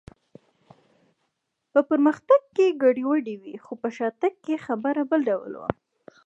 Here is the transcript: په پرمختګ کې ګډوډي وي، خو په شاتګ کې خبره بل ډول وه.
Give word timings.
په 1.71 1.79
پرمختګ 1.89 2.41
کې 2.55 2.77
ګډوډي 2.83 3.35
وي، 3.41 3.55
خو 3.63 3.73
په 3.81 3.87
شاتګ 3.97 4.33
کې 4.45 4.63
خبره 4.65 5.01
بل 5.09 5.21
ډول 5.29 5.53
وه. 5.59 5.69